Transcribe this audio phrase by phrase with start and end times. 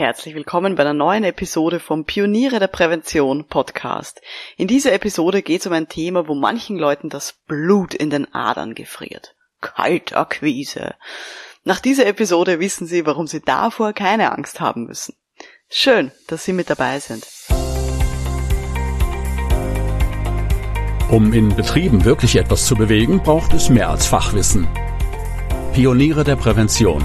[0.00, 4.22] Herzlich willkommen bei einer neuen Episode vom Pioniere der Prävention Podcast.
[4.56, 8.32] In dieser Episode geht es um ein Thema, wo manchen Leuten das Blut in den
[8.32, 9.34] Adern gefriert.
[9.60, 10.94] Kaltakquise.
[11.64, 15.16] Nach dieser Episode wissen Sie, warum Sie davor keine Angst haben müssen.
[15.68, 17.26] Schön, dass Sie mit dabei sind.
[21.10, 24.66] Um in Betrieben wirklich etwas zu bewegen, braucht es mehr als Fachwissen.
[25.74, 27.04] Pioniere der Prävention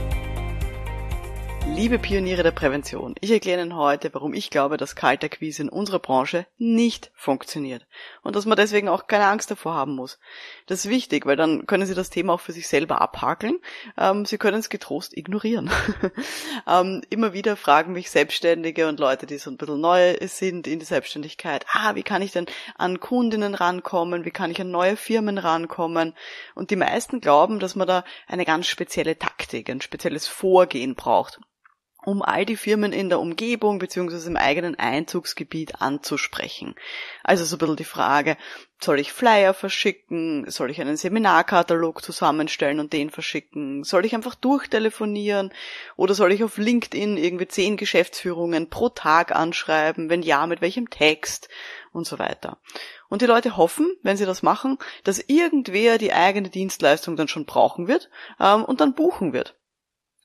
[1.81, 5.97] Liebe Pioniere der Prävention, ich erkläre Ihnen heute, warum ich glaube, dass Kaltakquise in unserer
[5.97, 7.87] Branche nicht funktioniert
[8.21, 10.19] und dass man deswegen auch keine Angst davor haben muss.
[10.67, 13.57] Das ist wichtig, weil dann können Sie das Thema auch für sich selber abhakeln.
[13.97, 15.71] Ähm, Sie können es getrost ignorieren.
[16.67, 20.77] ähm, immer wieder fragen mich Selbstständige und Leute, die so ein bisschen neu sind in
[20.77, 22.45] die Selbstständigkeit, ah, wie kann ich denn
[22.77, 26.13] an Kundinnen rankommen, wie kann ich an neue Firmen rankommen?
[26.53, 31.39] Und die meisten glauben, dass man da eine ganz spezielle Taktik, ein spezielles Vorgehen braucht
[32.03, 36.75] um all die Firmen in der Umgebung beziehungsweise im eigenen Einzugsgebiet anzusprechen.
[37.23, 38.37] Also so ein bisschen die Frage,
[38.83, 40.49] soll ich Flyer verschicken?
[40.49, 43.83] Soll ich einen Seminarkatalog zusammenstellen und den verschicken?
[43.83, 45.53] Soll ich einfach durchtelefonieren?
[45.95, 50.09] Oder soll ich auf LinkedIn irgendwie zehn Geschäftsführungen pro Tag anschreiben?
[50.09, 51.49] Wenn ja, mit welchem Text?
[51.93, 52.57] Und so weiter.
[53.09, 57.45] Und die Leute hoffen, wenn sie das machen, dass irgendwer die eigene Dienstleistung dann schon
[57.45, 59.57] brauchen wird ähm, und dann buchen wird.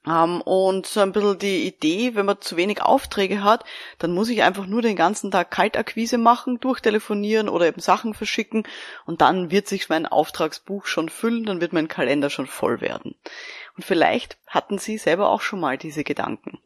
[0.07, 3.65] Ähm, und so ein bisschen die Idee, wenn man zu wenig Aufträge hat,
[3.99, 8.65] dann muss ich einfach nur den ganzen Tag Kaltakquise machen, durchtelefonieren oder eben Sachen verschicken
[9.05, 13.17] und dann wird sich mein Auftragsbuch schon füllen, dann wird mein Kalender schon voll werden.
[13.77, 16.61] Und vielleicht hatten Sie selber auch schon mal diese Gedanken.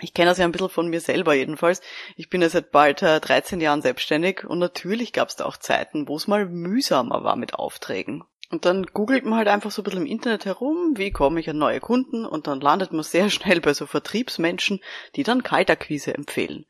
[0.00, 1.80] Ich kenne das ja ein bisschen von mir selber jedenfalls.
[2.16, 5.56] Ich bin ja seit bald 13 äh, Jahren selbstständig und natürlich gab es da auch
[5.56, 8.22] Zeiten, wo es mal mühsamer war mit Aufträgen.
[8.50, 11.50] Und dann googelt man halt einfach so ein bisschen im Internet herum, wie komme ich
[11.50, 14.80] an neue Kunden und dann landet man sehr schnell bei so Vertriebsmenschen,
[15.16, 16.64] die dann Kaltakquise empfehlen.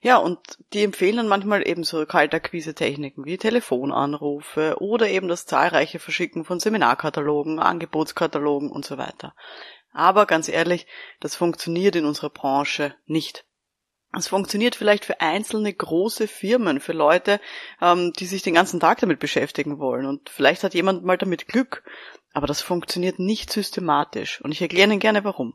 [0.00, 0.38] Ja, und
[0.72, 6.60] die empfehlen dann manchmal eben so Kaltakquise-Techniken wie Telefonanrufe oder eben das zahlreiche Verschicken von
[6.60, 9.34] Seminarkatalogen, Angebotskatalogen und so weiter.
[9.92, 10.86] Aber ganz ehrlich,
[11.20, 13.44] das funktioniert in unserer Branche nicht.
[14.16, 17.40] Es funktioniert vielleicht für einzelne große Firmen, für Leute,
[17.80, 20.06] ähm, die sich den ganzen Tag damit beschäftigen wollen.
[20.06, 21.82] Und vielleicht hat jemand mal damit Glück.
[22.32, 24.40] Aber das funktioniert nicht systematisch.
[24.40, 25.54] Und ich erkläre Ihnen gerne warum.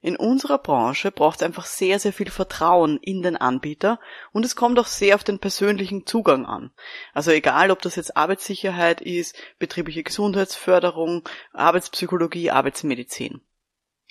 [0.00, 3.98] In unserer Branche braucht es einfach sehr, sehr viel Vertrauen in den Anbieter
[4.32, 6.70] und es kommt auch sehr auf den persönlichen Zugang an.
[7.12, 13.40] Also egal, ob das jetzt Arbeitssicherheit ist, betriebliche Gesundheitsförderung, Arbeitspsychologie, Arbeitsmedizin.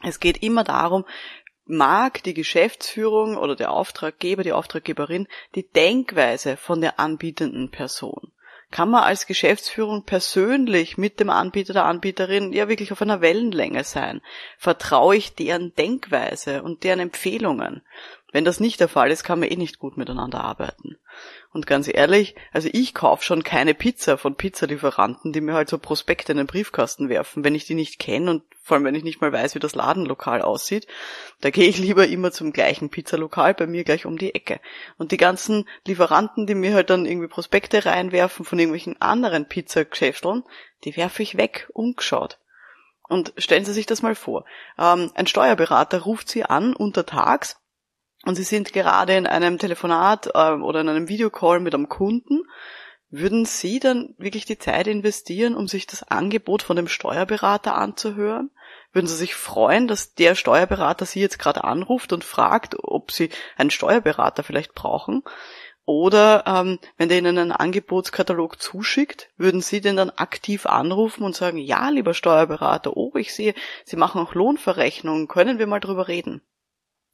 [0.04, 1.06] Es geht immer darum,
[1.66, 8.32] mag die Geschäftsführung oder der Auftraggeber, die Auftraggeberin die Denkweise von der anbietenden Person.
[8.72, 13.84] Kann man als Geschäftsführung persönlich mit dem Anbieter, der Anbieterin ja wirklich auf einer Wellenlänge
[13.84, 14.22] sein?
[14.58, 17.84] Vertraue ich deren Denkweise und deren Empfehlungen?
[18.36, 20.98] Wenn das nicht der Fall ist, kann man eh nicht gut miteinander arbeiten.
[21.54, 25.78] Und ganz ehrlich, also ich kaufe schon keine Pizza von Pizzalieferanten, die mir halt so
[25.78, 29.06] Prospekte in den Briefkasten werfen, wenn ich die nicht kenne und vor allem wenn ich
[29.06, 30.86] nicht mal weiß, wie das Ladenlokal aussieht.
[31.40, 34.60] Da gehe ich lieber immer zum gleichen Pizzalokal bei mir gleich um die Ecke.
[34.98, 40.44] Und die ganzen Lieferanten, die mir halt dann irgendwie Prospekte reinwerfen von irgendwelchen anderen Pizzageschäfteln,
[40.84, 42.38] die werfe ich weg, umgeschaut.
[43.08, 44.44] Und stellen Sie sich das mal vor.
[44.78, 47.62] Ähm, ein Steuerberater ruft Sie an untertags
[48.26, 52.42] und Sie sind gerade in einem Telefonat äh, oder in einem Videocall mit einem Kunden,
[53.12, 58.50] würden Sie dann wirklich die Zeit investieren, um sich das Angebot von dem Steuerberater anzuhören?
[58.92, 63.30] Würden Sie sich freuen, dass der Steuerberater Sie jetzt gerade anruft und fragt, ob Sie
[63.58, 65.24] einen Steuerberater vielleicht brauchen?
[65.86, 71.36] Oder ähm, wenn der Ihnen einen Angebotskatalog zuschickt, würden Sie den dann aktiv anrufen und
[71.36, 73.54] sagen, ja, lieber Steuerberater, oh, ich sehe,
[73.86, 76.42] Sie machen auch Lohnverrechnungen, können wir mal drüber reden?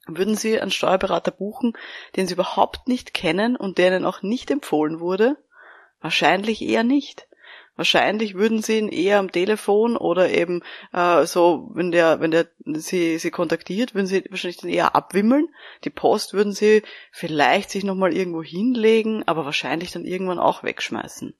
[0.06, 1.74] Würden Sie einen Steuerberater buchen,
[2.16, 5.36] den Sie überhaupt nicht kennen und der Ihnen auch nicht empfohlen wurde?
[6.00, 7.28] Wahrscheinlich eher nicht.
[7.74, 10.62] Wahrscheinlich würden sie ihn eher am Telefon oder eben
[10.92, 15.48] äh, so, wenn der, wenn der sie, sie kontaktiert, würden sie wahrscheinlich dann eher abwimmeln.
[15.84, 16.82] Die Post würden sie
[17.12, 21.34] vielleicht sich nochmal irgendwo hinlegen, aber wahrscheinlich dann irgendwann auch wegschmeißen.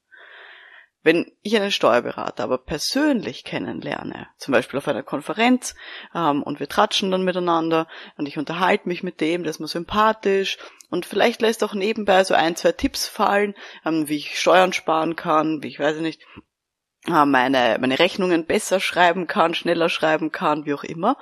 [1.03, 5.75] Wenn ich einen Steuerberater aber persönlich kennenlerne, zum Beispiel auf einer Konferenz,
[6.15, 9.69] ähm, und wir tratschen dann miteinander und ich unterhalte mich mit dem, der ist mir
[9.69, 10.59] sympathisch
[10.91, 13.55] und vielleicht lässt auch nebenbei so ein, zwei Tipps fallen,
[13.85, 16.23] ähm, wie ich Steuern sparen kann, wie ich weiß nicht,
[17.09, 21.17] äh, meine, meine Rechnungen besser schreiben kann, schneller schreiben kann, wie auch immer,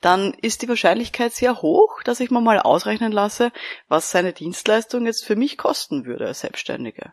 [0.00, 3.52] dann ist die Wahrscheinlichkeit sehr hoch, dass ich mir mal ausrechnen lasse,
[3.88, 7.12] was seine Dienstleistung jetzt für mich kosten würde als Selbstständige,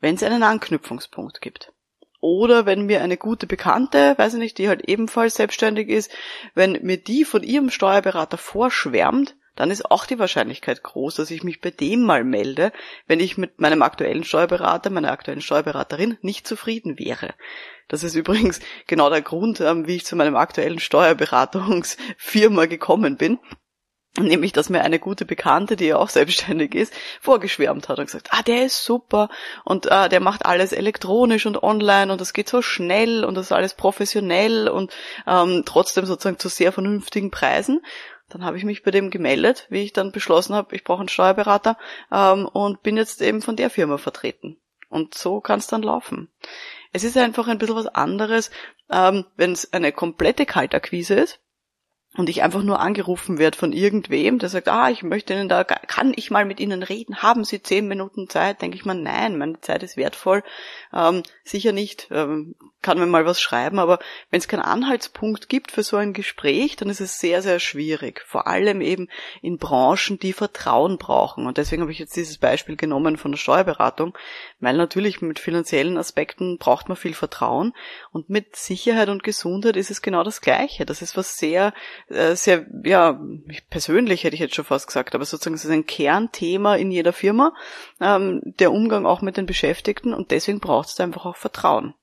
[0.00, 1.72] wenn es einen Anknüpfungspunkt gibt.
[2.20, 6.10] Oder wenn mir eine gute Bekannte, weiß ich nicht, die halt ebenfalls selbstständig ist,
[6.54, 11.42] wenn mir die von ihrem Steuerberater vorschwärmt, dann ist auch die Wahrscheinlichkeit groß, dass ich
[11.42, 12.72] mich bei dem mal melde,
[13.06, 17.34] wenn ich mit meinem aktuellen Steuerberater, meiner aktuellen Steuerberaterin nicht zufrieden wäre.
[17.88, 23.38] Das ist übrigens genau der Grund, ähm, wie ich zu meinem aktuellen Steuerberatungsfirma gekommen bin.
[24.18, 28.28] Nämlich, dass mir eine gute Bekannte, die ja auch selbstständig ist, vorgeschwärmt hat und gesagt,
[28.30, 29.28] ah, der ist super
[29.64, 33.46] und ah, der macht alles elektronisch und online und das geht so schnell und das
[33.46, 34.92] ist alles professionell und
[35.26, 37.82] ähm, trotzdem sozusagen zu sehr vernünftigen Preisen.
[38.28, 41.08] Dann habe ich mich bei dem gemeldet, wie ich dann beschlossen habe, ich brauche einen
[41.08, 41.76] Steuerberater
[42.10, 44.56] ähm, und bin jetzt eben von der Firma vertreten.
[44.88, 46.30] Und so kann es dann laufen.
[46.92, 48.50] Es ist einfach ein bisschen was anderes,
[48.90, 51.40] ähm, wenn es eine komplette Kaltakquise ist
[52.16, 55.64] und ich einfach nur angerufen werde von irgendwem, der sagt, ah, ich möchte Ihnen da,
[55.64, 57.22] kann ich mal mit Ihnen reden?
[57.22, 58.62] Haben Sie zehn Minuten Zeit?
[58.62, 60.42] Denke ich mal, nein, meine Zeit ist wertvoll.
[60.92, 63.98] Ähm, sicher nicht, ähm, kann mir mal was schreiben, aber
[64.30, 68.22] wenn es keinen Anhaltspunkt gibt für so ein Gespräch, dann ist es sehr, sehr schwierig.
[68.26, 69.08] Vor allem eben
[69.42, 71.46] in Branchen, die Vertrauen brauchen.
[71.46, 74.16] Und deswegen habe ich jetzt dieses Beispiel genommen von der Steuerberatung,
[74.60, 77.72] weil natürlich mit finanziellen Aspekten braucht man viel Vertrauen.
[78.12, 80.86] Und mit Sicherheit und Gesundheit ist es genau das Gleiche.
[80.86, 81.74] Das ist was sehr
[82.08, 83.20] sehr, ja,
[83.68, 87.12] persönlich hätte ich jetzt schon fast gesagt, aber sozusagen es ist ein Kernthema in jeder
[87.12, 87.52] Firma,
[88.00, 91.94] ähm, der Umgang auch mit den Beschäftigten und deswegen braucht es einfach auch Vertrauen.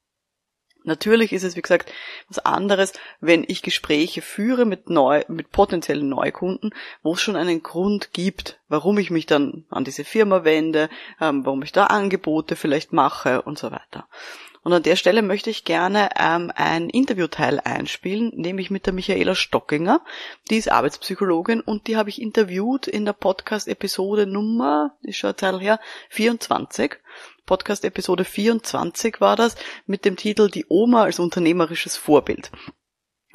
[0.85, 1.91] Natürlich ist es, wie gesagt,
[2.27, 2.91] was anderes,
[3.21, 8.59] wenn ich Gespräche führe mit neu, mit potenziellen Neukunden, wo es schon einen Grund gibt,
[8.67, 10.89] warum ich mich dann an diese Firma wende,
[11.21, 14.09] ähm, warum ich da Angebote vielleicht mache und so weiter.
[14.63, 19.35] Und an der Stelle möchte ich gerne ähm, ein Interviewteil einspielen, nämlich mit der Michaela
[19.35, 20.01] Stockinger.
[20.49, 25.35] Die ist Arbeitspsychologin und die habe ich interviewt in der Podcast-Episode Nummer, ist schon eine
[25.35, 25.79] Zeit her,
[26.09, 26.95] 24.
[27.45, 29.55] Podcast-Episode 24 war das,
[29.85, 32.49] mit dem Titel Die Oma als unternehmerisches Vorbild.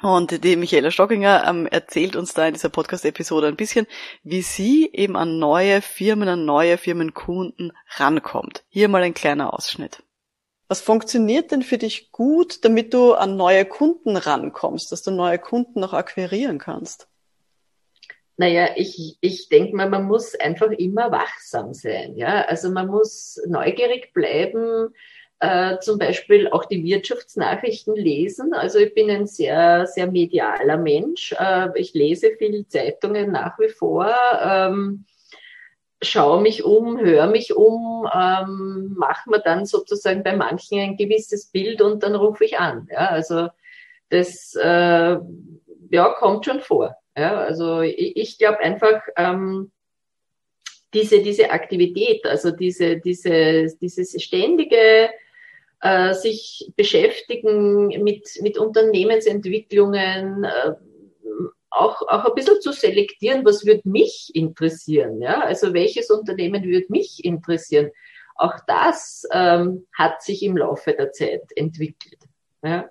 [0.00, 3.86] Und die Michaela Stockinger ähm, erzählt uns da in dieser Podcast-Episode ein bisschen,
[4.22, 8.64] wie sie eben an neue Firmen, an neue Firmenkunden rankommt.
[8.68, 10.02] Hier mal ein kleiner Ausschnitt.
[10.68, 15.38] Was funktioniert denn für dich gut, damit du an neue Kunden rankommst, dass du neue
[15.38, 17.08] Kunden noch akquirieren kannst?
[18.36, 22.16] Naja, ich, ich denke mal, man muss einfach immer wachsam sein.
[22.16, 24.94] Ja, also man muss neugierig bleiben,
[25.40, 28.52] äh, zum Beispiel auch die Wirtschaftsnachrichten lesen.
[28.54, 31.34] Also ich bin ein sehr, sehr medialer Mensch.
[31.38, 34.14] Äh, ich lese viel Zeitungen nach wie vor.
[34.40, 35.04] Ähm,
[36.02, 41.46] schaue mich um, höre mich um, ähm, mache mir dann sozusagen bei manchen ein gewisses
[41.46, 42.88] Bild und dann rufe ich an.
[42.90, 43.48] Ja, also
[44.08, 45.16] das äh,
[45.90, 46.96] ja, kommt schon vor.
[47.16, 49.72] Ja, also ich, ich glaube einfach, ähm,
[50.94, 55.10] diese, diese Aktivität, also diese, diese, dieses ständige
[55.80, 60.72] äh, sich beschäftigen mit, mit Unternehmensentwicklungen, äh,
[61.70, 65.20] auch, auch ein bisschen zu selektieren, was würde mich interessieren.
[65.20, 65.40] Ja?
[65.40, 67.90] Also welches Unternehmen würde mich interessieren.
[68.36, 72.18] Auch das ähm, hat sich im Laufe der Zeit entwickelt.
[72.62, 72.88] Ja?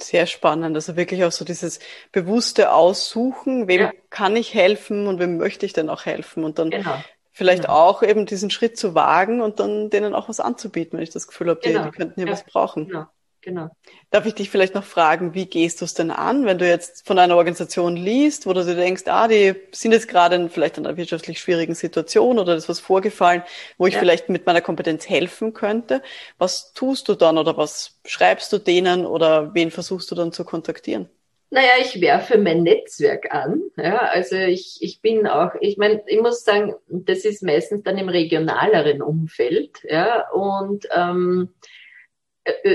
[0.00, 0.76] Sehr spannend.
[0.76, 1.80] Also wirklich auch so dieses
[2.12, 3.92] bewusste Aussuchen, wem ja.
[4.10, 7.02] kann ich helfen und wem möchte ich denn auch helfen und dann genau.
[7.32, 7.74] vielleicht genau.
[7.74, 11.26] auch eben diesen Schritt zu wagen und dann denen auch was anzubieten, wenn ich das
[11.26, 11.82] Gefühl habe, genau.
[11.82, 12.32] die, die könnten hier ja.
[12.32, 13.06] was brauchen.
[13.48, 13.70] Genau.
[14.10, 17.06] Darf ich dich vielleicht noch fragen, wie gehst du es denn an, wenn du jetzt
[17.06, 20.84] von einer Organisation liest, wo du dir denkst, ah, die sind jetzt gerade vielleicht in
[20.84, 23.42] einer wirtschaftlich schwierigen Situation oder ist was vorgefallen,
[23.78, 24.00] wo ich ja.
[24.00, 26.02] vielleicht mit meiner Kompetenz helfen könnte.
[26.36, 30.44] Was tust du dann oder was schreibst du denen oder wen versuchst du dann zu
[30.44, 31.08] kontaktieren?
[31.48, 33.62] Naja, ich werfe mein Netzwerk an.
[33.78, 37.96] Ja, also ich, ich bin auch, ich meine, ich muss sagen, das ist meistens dann
[37.96, 39.78] im regionaleren Umfeld.
[39.88, 41.77] Ja, und ähm, äh,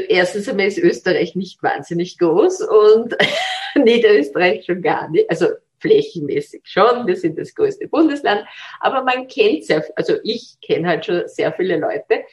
[0.10, 3.16] erstens einmal ist Österreich nicht wahnsinnig groß und
[3.76, 5.30] Niederösterreich schon gar nicht.
[5.30, 5.48] Also
[5.80, 8.46] flächenmäßig schon, wir sind das größte Bundesland,
[8.80, 12.24] aber man kennt sehr, also ich kenne halt schon sehr viele Leute.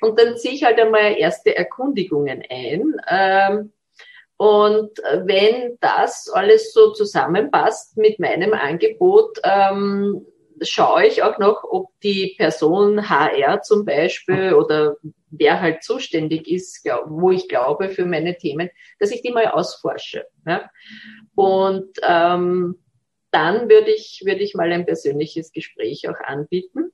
[0.00, 2.94] Und dann ziehe ich halt einmal erste Erkundigungen ein.
[3.08, 3.72] Ähm,
[4.36, 10.24] und wenn das alles so zusammenpasst mit meinem Angebot, ähm,
[10.62, 14.96] schaue ich auch noch, ob die Person HR zum Beispiel oder
[15.30, 20.26] wer halt zuständig ist, wo ich glaube für meine Themen, dass ich die mal ausforsche.
[20.46, 20.70] Ja?
[21.34, 22.78] Und ähm,
[23.30, 26.92] dann würde ich, würde ich mal ein persönliches Gespräch auch anbieten.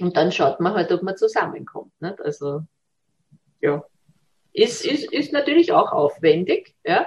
[0.00, 1.92] Und dann schaut man halt, ob man zusammenkommt.
[2.00, 2.20] Nicht?
[2.20, 2.62] Also,
[3.60, 3.84] ja.
[4.52, 7.06] Ist, ist, ist natürlich auch aufwendig, ja.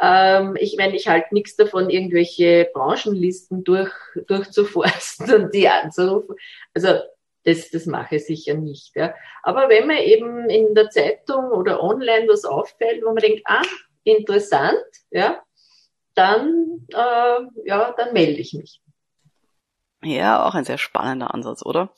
[0.00, 3.92] Ähm, ich meine, ich halte nichts davon, irgendwelche Branchenlisten durch,
[4.26, 6.34] durchzuforsten und die anzurufen.
[6.74, 7.00] Also
[7.44, 8.94] das, das mache ich sicher nicht.
[8.94, 9.14] Ja.
[9.42, 13.62] Aber wenn mir eben in der Zeitung oder online was auffällt, wo man denkt, ah,
[14.04, 15.42] interessant, ja,
[16.14, 18.80] dann, äh, ja, dann melde ich mich.
[20.02, 21.94] Ja, auch ein sehr spannender Ansatz, oder?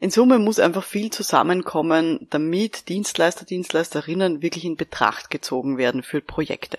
[0.00, 6.20] In Summe muss einfach viel zusammenkommen, damit Dienstleister, Dienstleisterinnen wirklich in Betracht gezogen werden für
[6.20, 6.78] Projekte.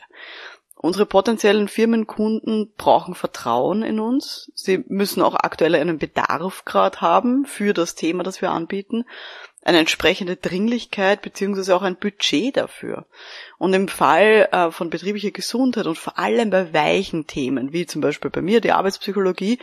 [0.82, 4.50] Unsere potenziellen Firmenkunden brauchen Vertrauen in uns.
[4.56, 9.04] Sie müssen auch aktuell einen Bedarf gerade haben für das Thema, das wir anbieten,
[9.62, 13.08] eine entsprechende Dringlichkeit beziehungsweise auch ein Budget dafür.
[13.58, 18.00] Und im Fall äh, von betrieblicher Gesundheit und vor allem bei weichen Themen, wie zum
[18.00, 19.60] Beispiel bei mir die Arbeitspsychologie,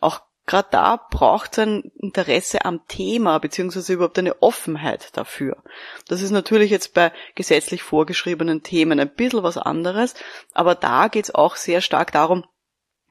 [0.00, 5.62] auch gerade da braucht es ein Interesse am Thema beziehungsweise überhaupt eine Offenheit dafür.
[6.08, 10.14] Das ist natürlich jetzt bei gesetzlich vorgeschriebenen Themen ein bisschen was anderes,
[10.52, 12.44] aber da geht es auch sehr stark darum,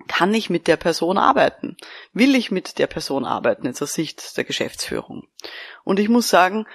[0.10, 1.78] kann ich mit der Person arbeiten?
[2.12, 5.28] Will ich mit der Person arbeiten, jetzt aus Sicht der Geschäftsführung?
[5.86, 6.66] Und ich muss sagen,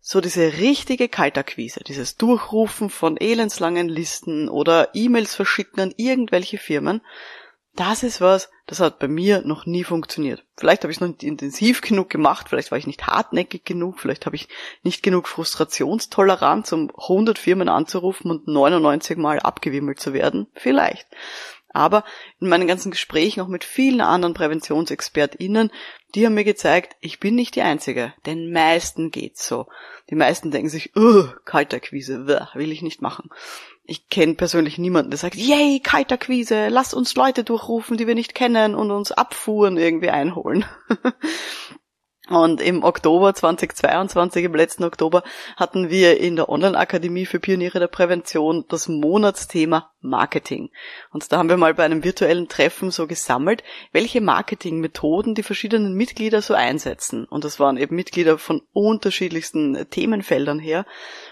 [0.00, 7.02] so diese richtige Kaltakquise, dieses Durchrufen von elendslangen Listen oder E-Mails verschicken an irgendwelche Firmen,
[7.78, 10.44] das ist was, das hat bei mir noch nie funktioniert.
[10.56, 14.00] Vielleicht habe ich es noch nicht intensiv genug gemacht, vielleicht war ich nicht hartnäckig genug,
[14.00, 14.48] vielleicht habe ich
[14.82, 20.48] nicht genug Frustrationstoleranz, um 100 Firmen anzurufen und 99 Mal abgewimmelt zu werden.
[20.54, 21.06] Vielleicht.
[21.72, 22.02] Aber
[22.40, 25.70] in meinen ganzen Gesprächen auch mit vielen anderen PräventionsexpertInnen,
[26.14, 28.12] die haben mir gezeigt, ich bin nicht die Einzige.
[28.26, 29.68] Den meisten geht's so.
[30.10, 33.30] Die meisten denken sich, uh, Kalterquise, will ich nicht machen
[33.88, 38.34] ich kenne persönlich niemanden, der sagt, yay, Kalterquise, lass uns Leute durchrufen, die wir nicht
[38.34, 40.66] kennen und uns Abfuhren irgendwie einholen.
[42.28, 45.22] Und im Oktober 2022, im letzten Oktober,
[45.56, 50.70] hatten wir in der Online-Akademie für Pioniere der Prävention das Monatsthema Marketing.
[51.10, 55.94] Und da haben wir mal bei einem virtuellen Treffen so gesammelt, welche Marketingmethoden die verschiedenen
[55.94, 57.24] Mitglieder so einsetzen.
[57.24, 60.86] Und das waren eben Mitglieder von unterschiedlichsten Themenfeldern her.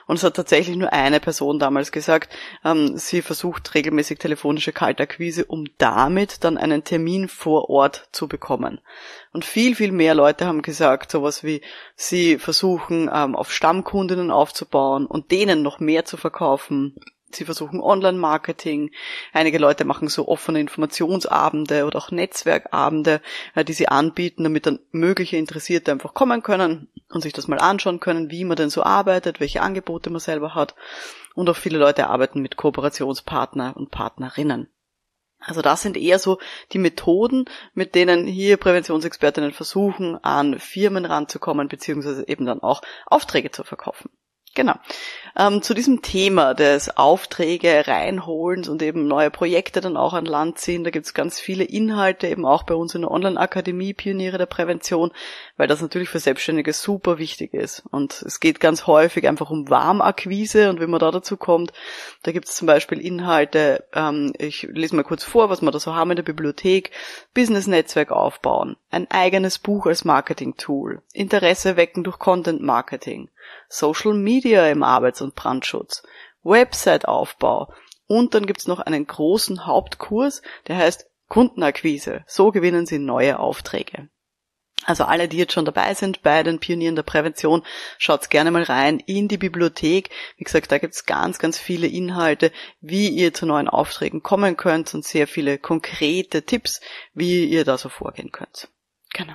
[0.06, 5.44] Und es hat tatsächlich nur eine Person damals gesagt, ähm, sie versucht regelmäßig telefonische Kaltakquise,
[5.44, 8.80] um damit dann einen Termin vor Ort zu bekommen.
[9.32, 11.61] Und viel, viel mehr Leute haben gesagt, sowas wie,
[11.94, 16.96] sie versuchen ähm, auf Stammkundinnen aufzubauen und denen noch mehr zu verkaufen.
[17.33, 18.92] Sie versuchen Online-Marketing.
[19.33, 23.21] Einige Leute machen so offene Informationsabende oder auch Netzwerkabende,
[23.54, 27.59] äh, die sie anbieten, damit dann mögliche Interessierte einfach kommen können und sich das mal
[27.59, 30.75] anschauen können, wie man denn so arbeitet, welche Angebote man selber hat.
[31.35, 34.68] Und auch viele Leute arbeiten mit Kooperationspartner und Partnerinnen.
[35.38, 36.38] Also das sind eher so
[36.73, 43.50] die Methoden, mit denen hier Präventionsexpertinnen versuchen, an Firmen ranzukommen, beziehungsweise eben dann auch Aufträge
[43.50, 44.11] zu verkaufen.
[44.57, 44.75] Genau.
[45.39, 50.59] Ähm, zu diesem Thema des Aufträge reinholens und eben neue Projekte dann auch an Land
[50.59, 54.47] ziehen, da gibt's ganz viele Inhalte, eben auch bei uns in der Online-Akademie Pioniere der
[54.47, 55.13] Prävention,
[55.59, 57.85] weil das natürlich für Selbstständige super wichtig ist.
[57.91, 61.75] Und es geht ganz häufig einfach um Warmakquise und wenn man da dazu kommt,
[62.23, 65.95] da gibt's zum Beispiel Inhalte, ähm, ich lese mal kurz vor, was wir da so
[65.95, 66.93] haben in der Bibliothek,
[67.35, 73.29] Business-Netzwerk aufbauen, ein eigenes Buch als Marketing-Tool, Interesse wecken durch Content-Marketing,
[73.69, 76.03] Social Media im Arbeits- und Brandschutz,
[76.43, 77.73] Website-Aufbau
[78.07, 82.25] und dann gibt's noch einen großen Hauptkurs, der heißt Kundenakquise.
[82.26, 84.09] So gewinnen Sie neue Aufträge.
[84.85, 87.65] Also alle, die jetzt schon dabei sind bei den Pionieren der Prävention,
[87.99, 90.11] schaut gerne mal rein in die Bibliothek.
[90.37, 94.95] Wie gesagt, da gibt's ganz, ganz viele Inhalte, wie ihr zu neuen Aufträgen kommen könnt
[94.95, 96.81] und sehr viele konkrete Tipps,
[97.15, 98.69] wie ihr da so vorgehen könnt.
[99.16, 99.32] Genau.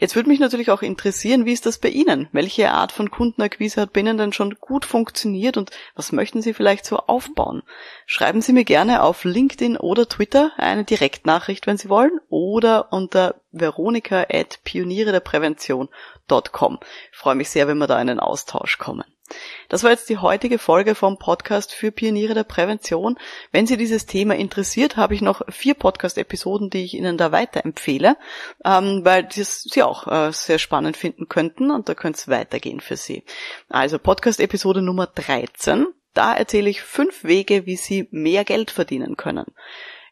[0.00, 2.28] Jetzt würde mich natürlich auch interessieren, wie ist das bei Ihnen?
[2.32, 6.52] Welche Art von Kundenakquise hat bei Ihnen denn schon gut funktioniert und was möchten Sie
[6.52, 7.62] vielleicht so aufbauen?
[8.04, 13.36] Schreiben Sie mir gerne auf LinkedIn oder Twitter eine Direktnachricht, wenn Sie wollen, oder unter
[13.50, 16.78] veronika at pioniere der Prävention.com.
[17.10, 19.13] Ich freue mich sehr, wenn wir da in einen Austausch kommen.
[19.68, 23.18] Das war jetzt die heutige Folge vom Podcast für Pioniere der Prävention.
[23.52, 28.16] Wenn Sie dieses Thema interessiert, habe ich noch vier Podcast-Episoden, die ich Ihnen da weiterempfehle,
[28.64, 32.80] ähm, weil das Sie auch äh, sehr spannend finden könnten und da könnte es weitergehen
[32.80, 33.24] für Sie.
[33.68, 35.86] Also Podcast-Episode Nummer 13.
[36.12, 39.46] Da erzähle ich fünf Wege, wie Sie mehr Geld verdienen können.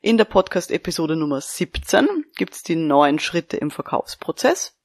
[0.00, 4.76] In der Podcast-Episode Nummer 17 gibt es die neuen Schritte im Verkaufsprozess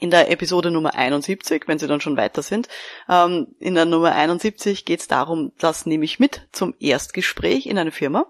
[0.00, 2.68] in der Episode Nummer 71, wenn Sie dann schon weiter sind.
[3.08, 7.78] Ähm, in der Nummer 71 geht es darum, das nehme ich mit zum Erstgespräch in
[7.78, 8.26] eine Firma.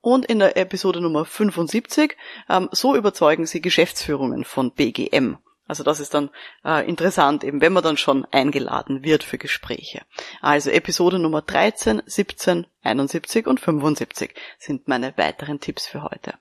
[0.00, 2.16] Und in der Episode Nummer 75,
[2.48, 5.38] ähm, so überzeugen Sie Geschäftsführungen von BGM.
[5.66, 6.28] Also das ist dann
[6.64, 10.02] äh, interessant, eben wenn man dann schon eingeladen wird für Gespräche.
[10.42, 16.34] Also Episode Nummer 13, 17, 71 und 75 sind meine weiteren Tipps für heute.